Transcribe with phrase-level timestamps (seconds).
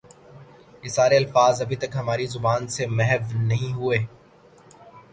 [0.83, 3.97] یہ سارے الفاظ ابھی تک ہماری زبان سے محو نہیں ہوئے۔